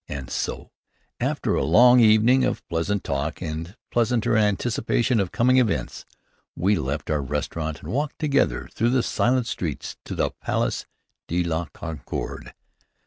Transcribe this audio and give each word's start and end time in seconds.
And 0.09 0.31
so, 0.31 0.71
after 1.19 1.53
a 1.53 1.63
long 1.63 1.99
evening 1.99 2.43
of 2.43 2.67
pleasant 2.69 3.03
talk 3.03 3.39
and 3.39 3.75
pleasanter 3.91 4.35
anticipation 4.35 5.19
of 5.19 5.31
coming 5.31 5.57
events, 5.57 6.07
we 6.55 6.73
left 6.75 7.11
our 7.11 7.21
restaurant 7.21 7.83
and 7.83 7.91
walked 7.91 8.17
together 8.17 8.67
through 8.73 8.89
the 8.89 9.03
silent 9.03 9.45
streets 9.45 9.97
to 10.05 10.15
the 10.15 10.31
Place 10.43 10.87
de 11.27 11.43
la 11.43 11.65
Concorde. 11.65 12.55